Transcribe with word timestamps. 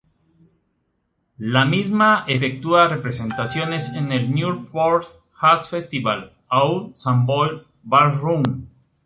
La 1.37 1.63
misma 1.65 2.25
efectúa 2.27 2.87
representaciones 2.87 3.89
en 3.93 4.11
el 4.11 4.33
"Newport 4.33 5.05
Jazz 5.39 5.69
Festival", 5.69 6.33
au 6.49 6.89
"Savoy 6.95 7.61
Ballroom. 7.83 8.65